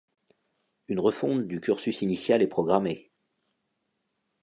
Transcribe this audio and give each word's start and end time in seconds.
Une 0.87 0.99
refonte 0.99 1.45
du 1.47 1.61
cursus 1.61 2.01
initial 2.01 2.41
est 2.41 2.47
programmée. 2.47 3.11